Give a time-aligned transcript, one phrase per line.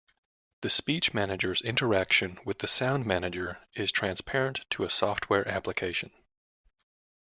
[0.63, 6.09] The Speech Manager's interaction with the Sound Manager is transparent to a software application.